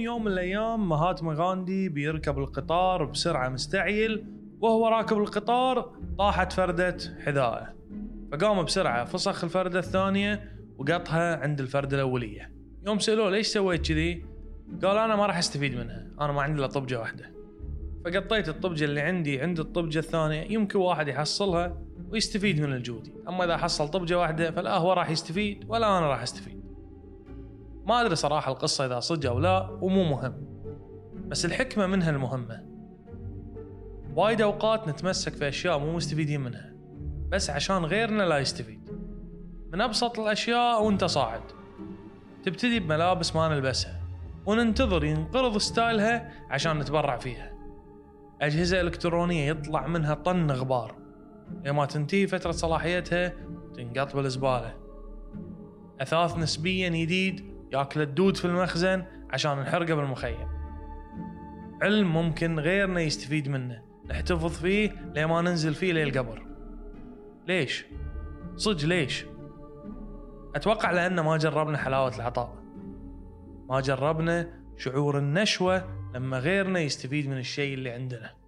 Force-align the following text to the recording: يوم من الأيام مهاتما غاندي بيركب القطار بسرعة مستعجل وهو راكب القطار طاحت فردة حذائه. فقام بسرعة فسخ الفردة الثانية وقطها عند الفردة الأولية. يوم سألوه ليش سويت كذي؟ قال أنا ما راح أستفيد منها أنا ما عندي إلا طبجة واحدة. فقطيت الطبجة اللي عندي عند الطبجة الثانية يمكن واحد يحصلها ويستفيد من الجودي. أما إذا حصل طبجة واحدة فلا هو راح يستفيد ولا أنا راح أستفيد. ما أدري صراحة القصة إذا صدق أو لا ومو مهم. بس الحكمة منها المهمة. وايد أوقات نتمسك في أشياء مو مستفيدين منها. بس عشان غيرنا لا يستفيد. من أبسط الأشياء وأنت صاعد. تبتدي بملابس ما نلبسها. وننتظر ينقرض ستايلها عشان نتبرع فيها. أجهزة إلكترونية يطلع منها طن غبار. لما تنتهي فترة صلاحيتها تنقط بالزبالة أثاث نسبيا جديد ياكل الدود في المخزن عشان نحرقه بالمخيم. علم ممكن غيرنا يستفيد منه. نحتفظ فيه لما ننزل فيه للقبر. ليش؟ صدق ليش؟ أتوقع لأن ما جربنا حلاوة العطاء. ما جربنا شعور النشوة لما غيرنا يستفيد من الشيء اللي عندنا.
يوم 0.00 0.24
من 0.24 0.32
الأيام 0.32 0.88
مهاتما 0.88 1.34
غاندي 1.34 1.88
بيركب 1.88 2.38
القطار 2.38 3.04
بسرعة 3.04 3.48
مستعجل 3.48 4.24
وهو 4.60 4.88
راكب 4.88 5.18
القطار 5.18 5.92
طاحت 6.18 6.52
فردة 6.52 6.96
حذائه. 7.24 7.74
فقام 8.32 8.62
بسرعة 8.62 9.04
فسخ 9.04 9.44
الفردة 9.44 9.78
الثانية 9.78 10.52
وقطها 10.78 11.36
عند 11.36 11.60
الفردة 11.60 11.96
الأولية. 11.96 12.52
يوم 12.86 12.98
سألوه 12.98 13.30
ليش 13.30 13.46
سويت 13.46 13.88
كذي؟ 13.88 14.24
قال 14.82 14.98
أنا 14.98 15.16
ما 15.16 15.26
راح 15.26 15.38
أستفيد 15.38 15.74
منها 15.74 16.06
أنا 16.20 16.32
ما 16.32 16.42
عندي 16.42 16.58
إلا 16.58 16.66
طبجة 16.66 17.00
واحدة. 17.00 17.30
فقطيت 18.04 18.48
الطبجة 18.48 18.84
اللي 18.84 19.00
عندي 19.00 19.40
عند 19.40 19.60
الطبجة 19.60 19.98
الثانية 19.98 20.42
يمكن 20.52 20.78
واحد 20.78 21.08
يحصلها 21.08 21.76
ويستفيد 22.10 22.60
من 22.60 22.72
الجودي. 22.72 23.12
أما 23.28 23.44
إذا 23.44 23.56
حصل 23.56 23.88
طبجة 23.88 24.18
واحدة 24.18 24.50
فلا 24.50 24.76
هو 24.76 24.92
راح 24.92 25.10
يستفيد 25.10 25.64
ولا 25.68 25.98
أنا 25.98 26.08
راح 26.08 26.22
أستفيد. 26.22 26.63
ما 27.86 28.00
أدري 28.00 28.16
صراحة 28.16 28.52
القصة 28.52 28.86
إذا 28.86 29.00
صدق 29.00 29.30
أو 29.30 29.38
لا 29.38 29.70
ومو 29.80 30.04
مهم. 30.04 30.34
بس 31.28 31.44
الحكمة 31.44 31.86
منها 31.86 32.10
المهمة. 32.10 32.64
وايد 34.16 34.40
أوقات 34.40 34.88
نتمسك 34.88 35.32
في 35.32 35.48
أشياء 35.48 35.78
مو 35.78 35.96
مستفيدين 35.96 36.40
منها. 36.40 36.74
بس 37.28 37.50
عشان 37.50 37.84
غيرنا 37.84 38.22
لا 38.22 38.38
يستفيد. 38.38 38.90
من 39.72 39.80
أبسط 39.80 40.18
الأشياء 40.18 40.84
وأنت 40.84 41.04
صاعد. 41.04 41.42
تبتدي 42.44 42.80
بملابس 42.80 43.36
ما 43.36 43.48
نلبسها. 43.48 44.00
وننتظر 44.46 45.04
ينقرض 45.04 45.58
ستايلها 45.58 46.32
عشان 46.50 46.78
نتبرع 46.78 47.16
فيها. 47.16 47.52
أجهزة 48.40 48.80
إلكترونية 48.80 49.50
يطلع 49.50 49.86
منها 49.86 50.14
طن 50.14 50.50
غبار. 50.50 50.96
لما 51.64 51.86
تنتهي 51.86 52.26
فترة 52.26 52.50
صلاحيتها 52.50 53.32
تنقط 53.74 54.16
بالزبالة 54.16 54.74
أثاث 56.00 56.38
نسبيا 56.38 56.88
جديد 56.88 57.53
ياكل 57.74 58.00
الدود 58.00 58.36
في 58.36 58.44
المخزن 58.44 59.04
عشان 59.30 59.58
نحرقه 59.58 59.94
بالمخيم. 59.94 60.48
علم 61.82 62.12
ممكن 62.12 62.58
غيرنا 62.58 63.00
يستفيد 63.00 63.48
منه. 63.48 63.82
نحتفظ 64.10 64.52
فيه 64.52 64.90
لما 65.16 65.40
ننزل 65.40 65.74
فيه 65.74 65.92
للقبر. 65.92 66.46
ليش؟ 67.48 67.86
صدق 68.56 68.84
ليش؟ 68.84 69.26
أتوقع 70.54 70.90
لأن 70.90 71.20
ما 71.20 71.36
جربنا 71.36 71.78
حلاوة 71.78 72.16
العطاء. 72.16 72.54
ما 73.68 73.80
جربنا 73.80 74.48
شعور 74.76 75.18
النشوة 75.18 75.84
لما 76.14 76.38
غيرنا 76.38 76.80
يستفيد 76.80 77.28
من 77.28 77.38
الشيء 77.38 77.74
اللي 77.74 77.90
عندنا. 77.90 78.43